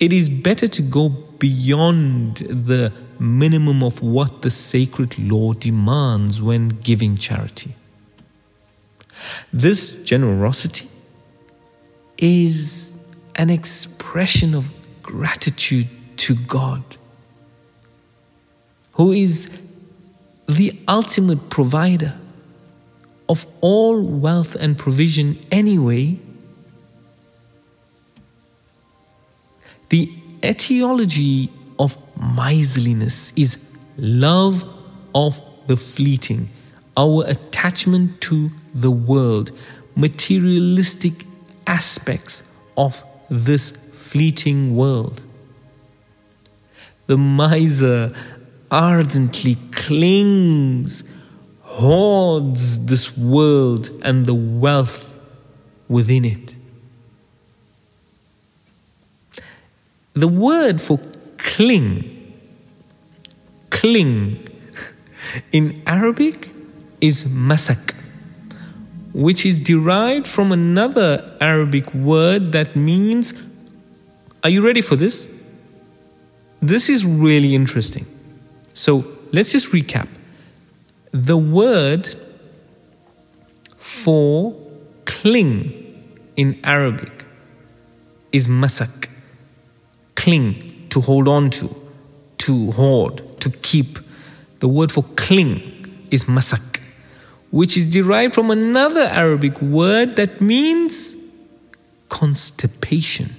It 0.00 0.12
is 0.12 0.28
better 0.28 0.66
to 0.68 0.82
go 0.82 1.08
beyond 1.38 2.36
the 2.36 2.92
minimum 3.20 3.82
of 3.82 4.02
what 4.02 4.42
the 4.42 4.50
sacred 4.50 5.18
law 5.18 5.52
demands 5.52 6.40
when 6.40 6.68
giving 6.68 7.16
charity. 7.16 7.74
This 9.52 10.02
generosity 10.02 10.88
is 12.18 12.96
an 13.36 13.50
expression 13.50 14.54
of 14.54 14.70
gratitude 15.02 15.88
to 16.18 16.34
God, 16.34 16.82
who 18.92 19.12
is 19.12 19.50
the 20.46 20.78
ultimate 20.86 21.50
provider 21.50 22.14
of 23.28 23.46
all 23.60 24.02
wealth 24.02 24.54
and 24.54 24.76
provision 24.78 25.36
anyway. 25.50 26.18
The 29.88 30.10
etiology 30.44 31.50
of 31.78 31.96
miserliness 32.36 33.32
is 33.36 33.70
love 33.96 34.64
of 35.14 35.40
the 35.66 35.76
fleeting, 35.76 36.48
our 36.96 37.24
attachment 37.26 38.20
to 38.22 38.50
the 38.74 38.90
world, 38.90 39.50
materialistic 39.96 41.24
aspects 41.66 42.42
of 42.76 43.02
this 43.30 43.70
fleeting 43.70 44.76
world. 44.76 45.22
The 47.06 47.18
miser 47.18 48.14
ardently 48.70 49.56
clings, 49.72 51.04
hoards 51.62 52.86
this 52.86 53.16
world 53.16 53.90
and 54.02 54.26
the 54.26 54.34
wealth 54.34 55.18
within 55.88 56.24
it. 56.24 56.54
The 60.14 60.28
word 60.28 60.80
for 60.80 60.98
cling, 61.54 62.02
cling 63.70 64.44
in 65.52 65.80
Arabic 65.86 66.48
is 67.00 67.24
masak, 67.24 67.94
which 69.12 69.46
is 69.46 69.60
derived 69.60 70.26
from 70.26 70.50
another 70.50 71.36
Arabic 71.40 71.94
word 71.94 72.50
that 72.50 72.74
means. 72.74 73.34
Are 74.42 74.50
you 74.50 74.66
ready 74.66 74.80
for 74.82 74.96
this? 74.96 75.28
This 76.60 76.88
is 76.88 77.06
really 77.06 77.54
interesting. 77.54 78.06
So 78.72 79.04
let's 79.32 79.52
just 79.52 79.70
recap. 79.70 80.08
The 81.12 81.38
word 81.38 82.08
for 83.76 84.56
cling 85.04 85.72
in 86.36 86.58
Arabic 86.64 87.24
is 88.32 88.48
masak 88.48 89.08
cling, 90.16 90.56
to 90.94 91.00
hold 91.00 91.26
on 91.26 91.50
to, 91.50 91.74
to 92.38 92.70
hoard, 92.70 93.20
to 93.40 93.50
keep. 93.50 93.98
The 94.60 94.68
word 94.68 94.92
for 94.92 95.02
cling 95.16 95.60
is 96.12 96.26
masak, 96.26 96.80
which 97.50 97.76
is 97.76 97.88
derived 97.88 98.32
from 98.32 98.52
another 98.52 99.00
Arabic 99.00 99.60
word 99.60 100.14
that 100.14 100.40
means 100.40 101.16
constipation. 102.08 103.34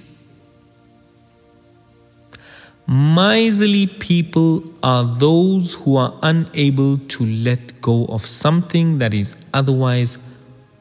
Miserly 2.86 3.86
people 3.86 4.62
are 4.82 5.04
those 5.04 5.72
who 5.74 5.96
are 5.96 6.12
unable 6.22 6.98
to 6.98 7.24
let 7.24 7.80
go 7.80 8.04
of 8.04 8.26
something 8.26 8.98
that 8.98 9.14
is 9.14 9.34
otherwise 9.54 10.18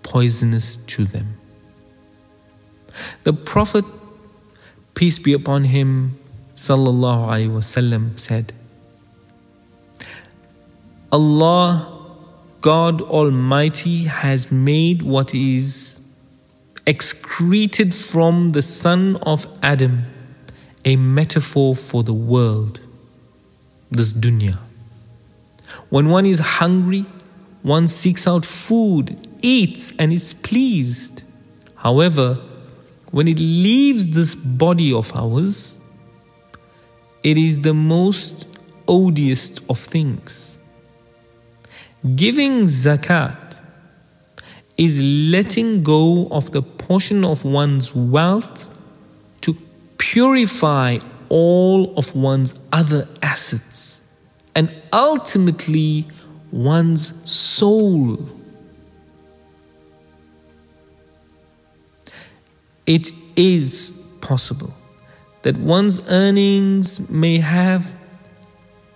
poisonous 0.04 0.76
to 0.76 1.06
them. 1.06 1.38
The 3.24 3.32
Prophet 3.32 3.86
peace 4.94 5.20
be 5.20 5.32
upon 5.32 5.64
him, 5.64 6.18
sallallahu 6.56 7.28
alaihi 7.30 7.50
wasallam, 7.50 8.18
said, 8.18 8.54
Allah, 11.12 11.92
God 12.62 13.02
Almighty, 13.02 14.04
has 14.06 14.52
made 14.52 15.02
what 15.02 15.34
is 15.34 16.00
excreted 16.88 17.94
from 17.94 18.52
the 18.52 18.62
son 18.62 19.18
of 19.24 19.48
Adam 19.62 20.06
a 20.86 20.96
metaphor 20.96 21.76
for 21.76 22.04
the 22.04 22.14
world, 22.14 22.80
this 23.90 24.14
dunya. 24.14 24.58
When 25.90 26.10
one 26.10 26.26
is 26.28 26.40
hungry, 26.40 27.06
one 27.64 27.88
seeks 27.88 28.28
out 28.28 28.46
food, 28.46 29.18
eats, 29.42 29.92
and 29.98 30.14
is 30.14 30.34
pleased. 30.34 31.24
However, 31.76 32.36
when 33.10 33.28
it 33.28 33.40
leaves 33.40 34.10
this 34.10 34.36
body 34.36 34.94
of 34.94 35.12
ours, 35.16 35.80
it 37.26 37.38
is 37.38 37.62
the 37.62 37.74
most 37.74 38.48
odious 38.88 39.52
of 39.68 39.80
things. 39.80 40.58
Giving 42.16 42.66
zakat 42.66 43.60
is 44.78 45.00
letting 45.00 45.84
go 45.84 46.28
of 46.30 46.52
the 46.52 46.62
portion 46.62 47.26
of 47.26 47.44
one's 47.44 47.96
wealth 47.96 48.70
to 49.42 49.58
purify 49.98 51.00
all 51.30 51.98
of 51.98 52.16
one's 52.16 52.54
other 52.72 53.08
assets 53.22 54.04
and 54.56 54.74
ultimately 54.94 56.06
one's 56.52 57.06
soul. 57.30 58.20
it 62.86 63.12
is 63.36 63.92
possible 64.22 64.74
that 65.46 65.58
one's 65.58 66.02
earnings 66.10 67.00
may 67.08 67.38
have 67.38 67.96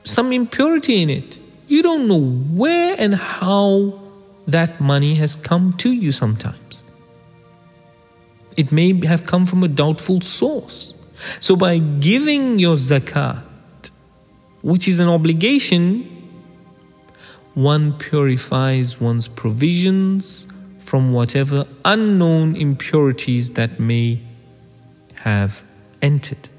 some 0.04 0.34
impurity 0.34 1.00
in 1.04 1.08
it. 1.12 1.38
You 1.68 1.84
don't 1.84 2.08
know 2.08 2.20
where 2.20 2.96
and 2.98 3.14
how 3.14 4.00
that 4.48 4.82
money 4.82 5.14
has 5.14 5.36
come 5.36 5.74
to 5.74 5.92
you 5.94 6.12
sometimes. 6.12 6.84
It 8.58 8.72
may 8.72 9.00
have 9.06 9.28
come 9.28 9.46
from 9.46 9.64
a 9.64 9.68
doubtful 9.68 10.22
source. 10.22 10.96
So, 11.40 11.56
by 11.56 11.78
giving 11.78 12.58
your 12.58 12.78
zakat, 12.78 13.44
which 14.64 14.88
is 14.88 14.98
an 14.98 15.08
obligation, 15.08 16.02
one 17.54 17.94
purifies 17.94 19.00
one's 19.00 19.28
provisions 19.28 20.48
from 20.80 21.14
whatever 21.14 21.68
unknown 21.86 22.56
impurities 22.56 23.52
that 23.52 23.80
may 23.80 24.20
have 25.14 25.62
entered. 26.02 26.50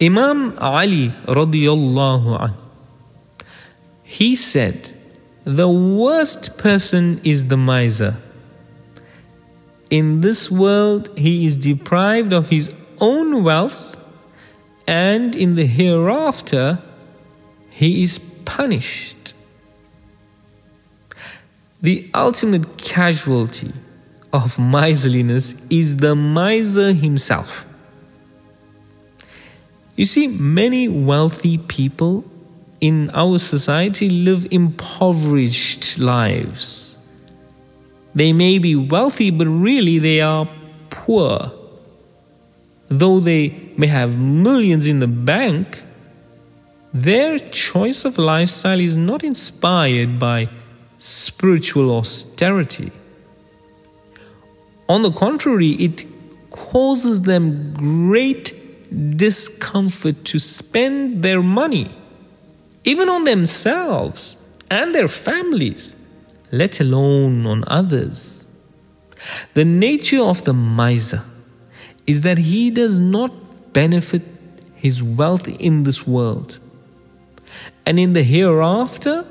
Imam 0.00 0.56
Ali 0.58 1.08
radiallahu 1.26 2.40
anh, 2.40 2.54
he 4.04 4.34
said, 4.34 4.92
the 5.44 5.68
worst 5.68 6.58
person 6.58 7.20
is 7.24 7.48
the 7.48 7.56
miser. 7.56 8.16
In 9.90 10.20
this 10.20 10.50
world, 10.50 11.08
he 11.18 11.46
is 11.46 11.58
deprived 11.58 12.32
of 12.32 12.48
his 12.48 12.72
own 13.00 13.42
wealth, 13.42 13.96
and 14.86 15.34
in 15.34 15.54
the 15.54 15.66
hereafter, 15.66 16.78
he 17.72 18.02
is 18.02 18.18
punished. 18.44 19.34
The 21.82 22.10
ultimate 22.14 22.76
casualty 22.76 23.72
of 24.32 24.58
miserliness 24.58 25.60
is 25.70 25.96
the 25.98 26.14
miser 26.14 26.92
himself. 26.92 27.66
You 29.96 30.06
see, 30.06 30.28
many 30.28 30.88
wealthy 30.88 31.58
people 31.58 32.24
in 32.80 33.10
our 33.10 33.38
society 33.38 34.08
live 34.08 34.46
impoverished 34.50 35.98
lives. 35.98 36.96
They 38.14 38.32
may 38.32 38.58
be 38.58 38.74
wealthy, 38.74 39.30
but 39.30 39.46
really 39.46 39.98
they 39.98 40.20
are 40.20 40.48
poor. 40.88 41.52
Though 42.88 43.20
they 43.20 43.72
may 43.76 43.86
have 43.86 44.18
millions 44.18 44.86
in 44.86 45.00
the 45.00 45.06
bank, 45.06 45.82
their 46.92 47.38
choice 47.38 48.04
of 48.04 48.18
lifestyle 48.18 48.80
is 48.80 48.96
not 48.96 49.22
inspired 49.22 50.18
by 50.18 50.48
spiritual 50.98 51.96
austerity. 51.96 52.90
On 54.90 55.02
the 55.02 55.12
contrary, 55.12 55.68
it 55.78 56.04
causes 56.50 57.22
them 57.22 57.72
great 57.74 58.52
discomfort 59.16 60.24
to 60.24 60.40
spend 60.40 61.22
their 61.22 61.40
money, 61.42 61.88
even 62.84 63.08
on 63.08 63.22
themselves 63.22 64.36
and 64.68 64.92
their 64.92 65.06
families, 65.06 65.94
let 66.50 66.80
alone 66.80 67.46
on 67.46 67.62
others. 67.68 68.48
The 69.54 69.64
nature 69.64 70.24
of 70.24 70.42
the 70.42 70.54
miser 70.54 71.22
is 72.08 72.22
that 72.22 72.38
he 72.38 72.72
does 72.72 72.98
not 72.98 73.30
benefit 73.72 74.22
his 74.74 75.00
wealth 75.04 75.46
in 75.46 75.84
this 75.84 76.04
world. 76.04 76.58
And 77.86 77.96
in 78.00 78.12
the 78.14 78.24
hereafter, 78.24 79.24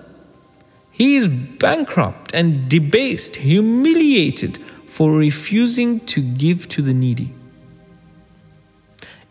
he 0.94 1.18
is 1.18 1.28
bankrupt 1.28 2.34
and 2.34 2.70
debased, 2.70 3.36
humiliated 3.36 4.58
for 5.00 5.16
refusing 5.16 6.02
to 6.02 6.22
give 6.22 6.68
to 6.68 6.82
the 6.82 6.94
needy. 6.94 7.32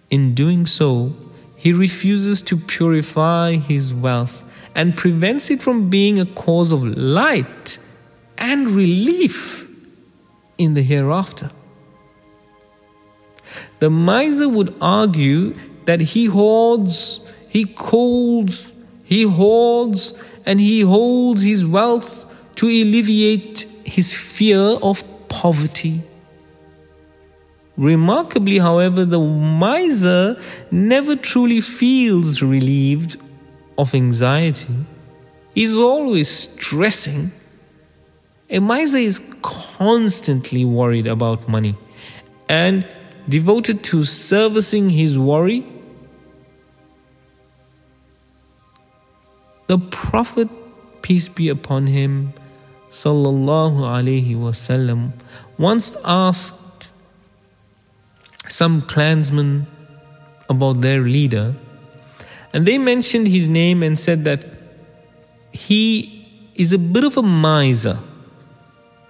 In 0.09 0.35
doing 0.35 0.64
so, 0.64 1.12
he 1.59 1.74
refuses 1.74 2.40
to 2.40 2.57
purify 2.57 3.57
his 3.57 3.92
wealth 3.92 4.46
and 4.74 4.96
prevents 4.96 5.50
it 5.50 5.62
from 5.62 5.90
being 5.90 6.18
a 6.18 6.24
cause 6.24 6.72
of 6.72 6.96
light 6.96 7.78
and 8.38 8.70
relief 8.70 9.68
in 10.57 10.72
the 10.72 10.81
hereafter. 10.81 11.50
The 13.81 13.90
miser 13.90 14.48
would 14.48 14.74
argue 14.81 15.52
that 15.85 16.00
he 16.00 16.24
hoards, 16.24 17.20
he 17.50 17.74
holds, 17.76 18.72
he 19.04 19.24
hoards, 19.28 20.14
and 20.46 20.59
he 20.61 20.81
holds 20.81 21.42
his 21.42 21.66
wealth 21.66 22.24
to 22.54 22.64
alleviate 22.68 23.66
his 23.85 24.14
fear 24.14 24.78
of 24.83 25.04
poverty 25.40 26.03
Remarkably, 27.79 28.59
however, 28.59 29.05
the 29.05 29.20
miser 29.20 30.37
never 30.72 31.14
truly 31.14 31.61
feels 31.61 32.42
relieved 32.42 33.16
of 33.79 33.94
anxiety. 33.94 34.74
He's 35.55 35.79
always 35.79 36.29
stressing. 36.29 37.31
A 38.51 38.59
miser 38.59 38.96
is 38.96 39.20
constantly 39.42 40.64
worried 40.64 41.07
about 41.07 41.48
money 41.48 41.77
and 42.48 42.85
devoted 43.29 43.85
to 43.85 44.03
servicing 44.03 44.90
his 44.90 45.16
worry. 45.16 45.64
The 49.68 49.79
Prophet, 49.79 50.48
peace 51.03 51.29
be 51.29 51.48
upon 51.48 51.87
him, 51.87 52.33
sallallahu 52.90 53.85
alaihi 53.85 54.35
wasallam, 54.35 55.12
once 55.59 55.96
asked 56.05 56.90
some 58.48 58.81
clansmen 58.83 59.66
about 60.48 60.81
their 60.81 61.01
leader, 61.01 61.55
and 62.53 62.64
they 62.64 62.79
mentioned 62.79 63.29
his 63.29 63.48
name 63.48 63.83
and 63.83 63.98
said 63.98 64.24
that 64.24 64.44
he 65.53 66.27
is 66.55 66.72
a 66.72 66.79
bit 66.79 67.05
of 67.05 67.16
a 67.16 67.22
miser. 67.22 67.98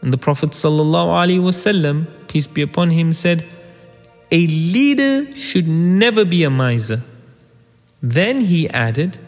And 0.03 0.13
the 0.13 0.19
Prophet 0.19 0.51
sallallahu 0.51 1.11
alaihi 1.15 1.41
wasallam 1.41 2.07
peace 2.29 2.47
be 2.47 2.63
upon 2.63 2.91
him, 2.91 3.13
said, 3.13 3.45
A 4.31 4.47
leader 4.47 5.35
should 5.35 5.67
never 5.67 6.25
be 6.25 6.45
a 6.45 6.51
miser. 6.51 7.03
Then 8.03 8.43
he 8.43 8.69
added, 8.69 9.19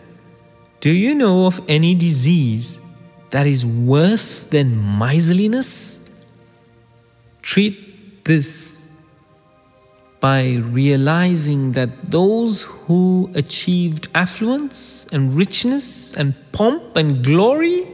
Do 0.81 0.91
you 0.91 1.15
know 1.15 1.47
of 1.47 1.61
any 1.69 1.95
disease 1.95 2.81
that 3.31 3.47
is 3.47 3.65
worse 3.65 4.45
than 4.45 4.99
miserliness? 4.99 6.07
Treat 7.43 8.25
this 8.25 8.91
by 10.21 10.57
realizing 10.57 11.73
that 11.73 12.11
those 12.11 12.63
who 12.63 13.31
achieved 13.35 14.09
affluence 14.15 15.07
and 15.13 15.35
richness 15.35 16.15
and 16.15 16.35
pomp 16.53 16.97
and 16.97 17.25
glory 17.25 17.87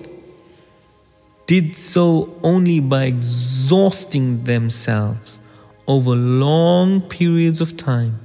did 1.47 1.77
so 1.77 2.35
only 2.43 2.81
by 2.81 3.05
exhausting 3.05 4.43
themselves 4.45 5.39
over 5.87 6.17
long 6.17 7.01
periods 7.01 7.61
of 7.61 7.77
time, 7.77 8.19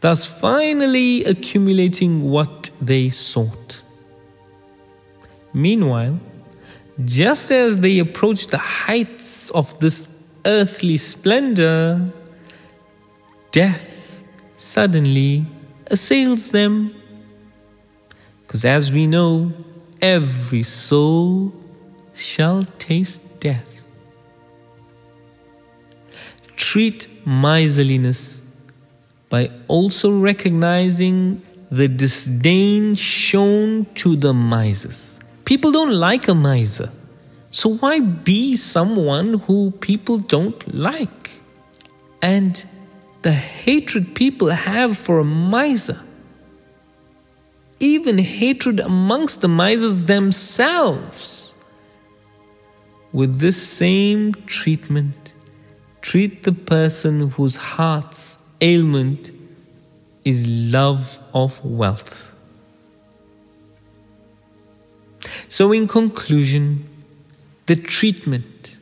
thus 0.00 0.24
finally 0.24 1.22
accumulating 1.24 2.30
what 2.30 2.70
they 2.80 3.10
sought. 3.10 3.61
Meanwhile, 5.54 6.18
just 7.04 7.50
as 7.50 7.80
they 7.80 7.98
approached 7.98 8.50
the 8.50 8.58
heights 8.58 9.50
of 9.50 9.78
this 9.80 10.08
earthly 10.44 10.96
splendor, 10.96 12.12
death 13.50 14.24
suddenly 14.56 15.44
assails 15.86 16.50
them. 16.50 16.94
Because 18.42 18.64
as 18.64 18.92
we 18.92 19.06
know, 19.06 19.52
every 20.00 20.62
soul 20.62 21.52
shall 22.14 22.64
taste 22.78 23.22
death. 23.40 23.68
Treat 26.56 27.08
miserliness 27.26 28.44
by 29.28 29.50
also 29.68 30.10
recognizing 30.18 31.40
the 31.70 31.88
disdain 31.88 32.94
shown 32.94 33.86
to 33.94 34.16
the 34.16 34.34
misers. 34.34 35.21
People 35.52 35.70
don't 35.70 35.92
like 35.92 36.28
a 36.28 36.34
miser. 36.34 36.90
So 37.50 37.74
why 37.74 38.00
be 38.00 38.56
someone 38.56 39.40
who 39.40 39.70
people 39.70 40.16
don't 40.16 40.74
like? 40.74 41.40
And 42.22 42.64
the 43.20 43.32
hatred 43.32 44.14
people 44.14 44.48
have 44.48 44.96
for 44.96 45.18
a 45.18 45.26
miser, 45.26 46.00
even 47.80 48.16
hatred 48.16 48.80
amongst 48.80 49.42
the 49.42 49.48
misers 49.48 50.06
themselves. 50.06 51.52
With 53.12 53.38
this 53.38 53.60
same 53.62 54.32
treatment, 54.46 55.34
treat 56.00 56.44
the 56.44 56.54
person 56.54 57.28
whose 57.28 57.56
heart's 57.56 58.38
ailment 58.62 59.30
is 60.24 60.72
love 60.72 61.18
of 61.34 61.62
wealth. 61.62 62.31
So, 65.52 65.70
in 65.70 65.86
conclusion, 65.86 66.86
the 67.66 67.76
treatment 67.76 68.78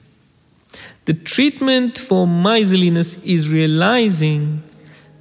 the 1.07 1.15
treatment 1.15 1.99
for 1.99 2.29
miserliness 2.29 3.17
is 3.25 3.49
realizing 3.49 4.63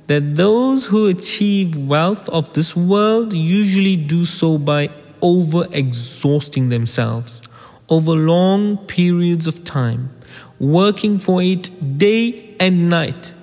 that 0.06 0.36
those 0.36 0.86
who 0.86 1.08
achieve 1.08 1.76
wealth 1.76 2.30
of 2.30 2.54
this 2.54 2.76
world 2.76 3.34
usually 3.34 3.96
do 3.96 4.26
so 4.26 4.60
by 4.60 4.90
over 5.24 5.66
exhausting 5.72 6.70
themselves 6.70 7.42
over 7.90 8.12
long 8.12 8.78
periods 8.86 9.48
of 9.48 9.64
time, 9.64 10.12
working 10.60 11.18
for 11.18 11.42
it 11.42 11.72
day 11.98 12.56
and 12.60 12.92
night. 12.92 13.34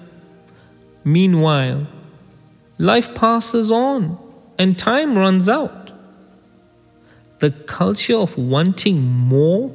Meanwhile, 1.03 1.89
life 2.79 3.13
passes 3.17 3.73
on 3.73 4.17
and 4.57 4.79
time 4.79 5.19
runs 5.19 5.49
out. 5.49 5.86
The 7.39 7.51
culture 7.51 8.17
of 8.17 8.39
wanting 8.39 9.03
more, 9.03 9.71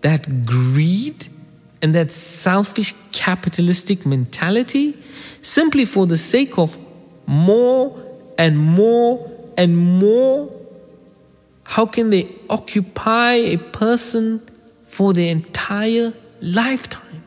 that 0.00 0.44
greed, 0.44 1.28
and 1.80 1.94
that 1.94 2.10
selfish 2.10 2.94
capitalistic 3.12 4.06
mentality, 4.06 4.96
simply 5.42 5.84
for 5.84 6.06
the 6.06 6.16
sake 6.16 6.58
of 6.58 6.76
more 7.26 8.02
and 8.38 8.58
more 8.58 9.30
and 9.56 9.76
more, 9.76 10.50
how 11.66 11.86
can 11.86 12.10
they 12.10 12.28
occupy 12.50 13.32
a 13.32 13.58
person 13.58 14.40
for 14.88 15.12
their 15.12 15.30
entire 15.30 16.12
lifetime? 16.40 17.22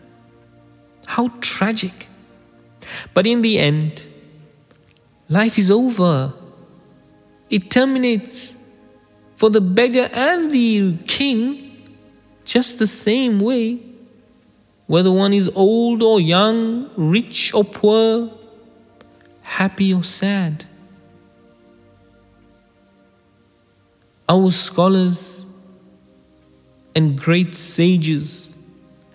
How 1.05 1.29
tragic. 1.39 2.07
But 3.13 3.25
in 3.25 3.41
the 3.41 3.59
end, 3.59 4.05
life 5.29 5.57
is 5.57 5.71
over. 5.71 6.33
It 7.49 7.69
terminates 7.69 8.56
for 9.37 9.51
the 9.51 9.61
beggar 9.61 10.09
and 10.11 10.51
the 10.51 10.97
king 11.05 11.79
just 12.43 12.79
the 12.79 12.87
same 12.87 13.39
way, 13.39 13.79
whether 14.87 15.11
one 15.11 15.31
is 15.31 15.49
old 15.55 16.01
or 16.01 16.19
young, 16.19 16.89
rich 16.97 17.53
or 17.53 17.63
poor, 17.63 18.31
happy 19.43 19.93
or 19.93 20.01
sad. 20.01 20.65
Our 24.27 24.49
scholars 24.51 25.45
and 26.95 27.17
great 27.17 27.53
sages 27.53 28.57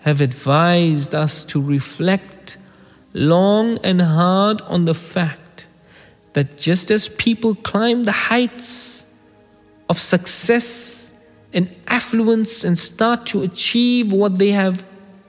have 0.01 0.21
advised 0.21 1.13
us 1.13 1.43
to 1.45 1.61
reflect 1.61 2.57
long 3.13 3.77
and 3.83 4.01
hard 4.01 4.61
on 4.61 4.85
the 4.85 4.93
fact 4.93 5.67
that 6.31 6.57
just 6.57 6.91
as 6.91 7.09
people 7.09 7.55
climb 7.55 8.05
the 8.05 8.11
heights 8.11 9.02
of 9.93 9.99
success 9.99 11.13
and 11.53 11.69
affluence 11.87 12.63
and 12.63 12.75
start 12.75 13.27
to 13.27 13.43
achieve 13.43 14.11
what 14.11 14.39
they 14.39 14.49
have 14.49 14.83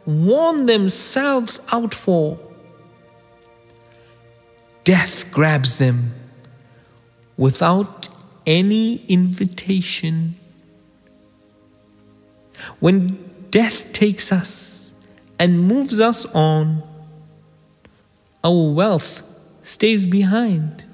worn 0.07 0.64
themselves 0.64 1.61
out 1.70 1.92
for, 1.92 2.38
death 4.83 5.31
grabs 5.31 5.77
them 5.77 6.14
without 7.37 8.09
any 8.46 9.05
invitation. 9.07 10.35
When 12.81 13.18
death 13.50 13.92
takes 13.92 14.33
us 14.33 14.90
and 15.38 15.61
moves 15.61 16.00
us 16.00 16.24
on, 16.24 16.83
our 18.42 18.72
wealth 18.72 19.22
stays 19.62 20.07
behind. 20.07 20.87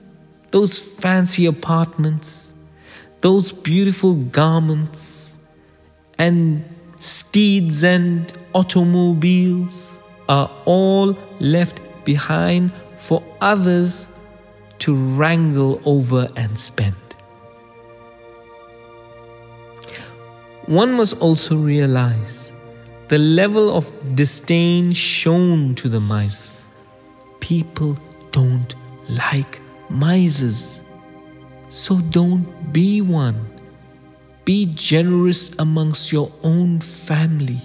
Those 0.51 0.81
fancy 0.81 1.47
apartments, 1.47 2.50
those 3.21 3.53
beautiful 3.53 4.15
garments, 4.15 5.39
and 6.19 6.65
steeds 7.01 7.85
and 7.85 8.33
automobiles 8.55 9.97
are 10.29 10.51
all 10.65 11.17
left 11.41 11.81
behind 12.05 12.73
for 12.99 13.23
others 13.41 14.07
to 14.79 14.95
wrangle 14.95 15.81
over 15.85 16.27
and 16.37 16.59
spend. 16.59 16.95
One 20.67 20.93
must 20.93 21.19
also 21.21 21.57
realize 21.57 22.53
the 23.09 23.19
level 23.19 23.77
of 23.77 23.91
disdain 24.15 24.93
shown 24.93 25.75
to 25.75 25.89
the 25.89 26.01
misers. 26.01 26.53
People 27.41 27.99
don't 28.31 28.75
like 29.09 29.61
misers, 29.89 30.80
so 31.71 32.01
don't 32.01 32.73
be 32.73 33.01
one. 33.01 33.47
Be 34.45 34.67
generous 34.75 35.57
amongst 35.59 36.13
your 36.13 36.31
own 36.43 36.81
family. 36.81 37.61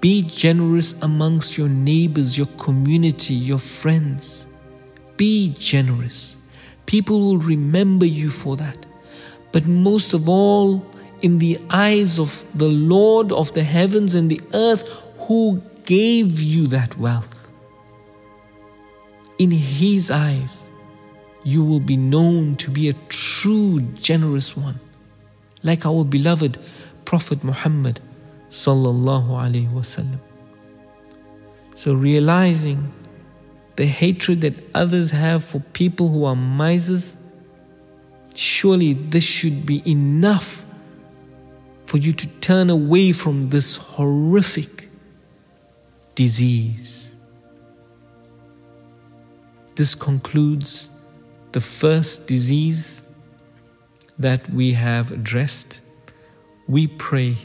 Be 0.00 0.22
generous 0.22 0.94
amongst 1.02 1.58
your 1.58 1.68
neighbors, 1.68 2.38
your 2.38 2.46
community, 2.58 3.34
your 3.34 3.58
friends. 3.58 4.46
Be 5.16 5.52
generous. 5.58 6.36
People 6.86 7.20
will 7.20 7.38
remember 7.38 8.06
you 8.06 8.30
for 8.30 8.56
that. 8.56 8.86
But 9.50 9.66
most 9.66 10.14
of 10.14 10.28
all, 10.28 10.84
in 11.20 11.38
the 11.38 11.58
eyes 11.70 12.18
of 12.18 12.44
the 12.54 12.68
Lord 12.68 13.32
of 13.32 13.52
the 13.54 13.64
heavens 13.64 14.14
and 14.14 14.30
the 14.30 14.40
earth 14.52 14.86
who 15.26 15.60
gave 15.86 16.40
you 16.40 16.66
that 16.68 16.96
wealth. 16.98 17.50
In 19.38 19.50
His 19.50 20.10
eyes, 20.10 20.68
you 21.44 21.64
will 21.64 21.80
be 21.80 21.96
known 21.96 22.56
to 22.56 22.70
be 22.70 22.88
a 22.88 22.94
true 23.08 23.80
generous 23.80 24.56
one, 24.56 24.80
like 25.62 25.84
our 25.86 26.04
beloved 26.04 26.58
Prophet 27.04 27.44
Muhammad 27.44 28.00
sallallahu 28.50 29.28
alaihi 29.28 29.68
wasallam. 29.70 30.18
So 31.74 31.92
realizing 31.92 32.92
the 33.76 33.86
hatred 33.86 34.40
that 34.40 34.54
others 34.74 35.10
have 35.10 35.44
for 35.44 35.60
people 35.72 36.08
who 36.08 36.24
are 36.24 36.36
misers, 36.36 37.16
surely 38.34 38.94
this 38.94 39.24
should 39.24 39.66
be 39.66 39.82
enough 39.84 40.64
for 41.84 41.98
you 41.98 42.12
to 42.12 42.26
turn 42.40 42.70
away 42.70 43.12
from 43.12 43.50
this 43.50 43.76
horrific 43.76 44.88
disease. 46.14 47.14
This 49.76 49.94
concludes 49.94 50.88
the 51.54 51.60
first 51.60 52.26
disease 52.26 53.00
that 54.18 54.50
we 54.50 54.72
have 54.72 55.12
addressed. 55.12 55.80
We 56.66 56.88
pray, 56.88 57.36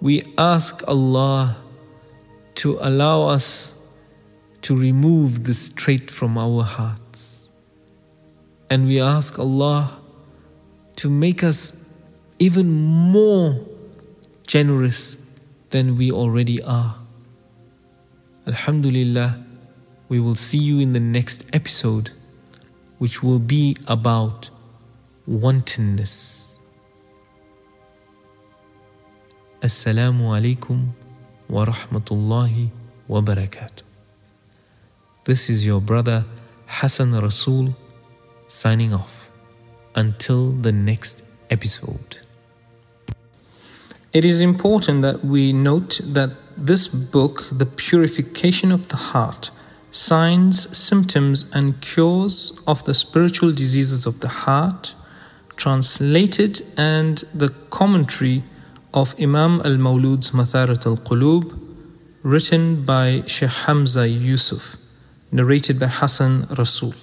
we 0.00 0.24
ask 0.36 0.82
Allah 0.88 1.56
to 2.56 2.78
allow 2.80 3.28
us 3.28 3.74
to 4.62 4.76
remove 4.76 5.44
this 5.44 5.70
trait 5.70 6.10
from 6.10 6.36
our 6.36 6.64
hearts. 6.64 7.48
And 8.68 8.86
we 8.86 9.00
ask 9.00 9.38
Allah 9.38 10.00
to 10.96 11.08
make 11.08 11.44
us 11.44 11.76
even 12.40 12.72
more 12.72 13.64
generous 14.48 15.16
than 15.70 15.96
we 15.96 16.10
already 16.10 16.60
are. 16.64 16.96
Alhamdulillah, 18.48 19.44
we 20.08 20.18
will 20.18 20.34
see 20.34 20.58
you 20.58 20.80
in 20.80 20.92
the 20.92 21.00
next 21.00 21.44
episode, 21.52 22.10
which 23.02 23.20
will 23.20 23.40
be 23.40 23.76
about 23.88 24.48
wantonness. 25.26 26.56
Assalamu 29.60 30.30
alaikum 30.36 30.90
wa 31.48 31.64
rahmatullahi 31.64 32.70
wa 33.08 33.20
barakatuh. 33.20 33.82
This 35.24 35.50
is 35.50 35.66
your 35.66 35.80
brother 35.80 36.24
Hassen 36.66 37.10
Rasool 37.10 37.74
signing 38.46 38.94
off. 38.94 39.28
Until 39.96 40.52
the 40.52 40.70
next 40.70 41.24
episode. 41.50 42.18
It 44.12 44.24
is 44.24 44.40
important 44.40 45.02
that 45.02 45.24
we 45.24 45.52
note 45.52 46.00
that 46.04 46.30
this 46.56 46.86
book, 46.86 47.48
The 47.50 47.66
Purification 47.66 48.70
of 48.70 48.86
the 48.90 48.96
Heart, 48.96 49.50
Signs, 49.92 50.74
Symptoms, 50.74 51.54
and 51.54 51.78
Cures 51.82 52.58
of 52.66 52.82
the 52.84 52.94
Spiritual 52.94 53.52
Diseases 53.52 54.06
of 54.06 54.20
the 54.20 54.28
Heart, 54.28 54.94
translated, 55.56 56.62
and 56.78 57.22
the 57.34 57.50
commentary 57.68 58.42
of 58.94 59.14
Imam 59.20 59.60
al 59.66 59.76
Mawlud's 59.76 60.30
Matharat 60.30 60.86
al 60.86 60.96
Qulub, 60.96 61.58
written 62.22 62.86
by 62.86 63.22
Sheikh 63.26 63.50
Hamza 63.66 64.08
Yusuf, 64.08 64.76
narrated 65.30 65.78
by 65.78 65.88
Hassen 65.88 66.46
Rasool. 66.56 66.94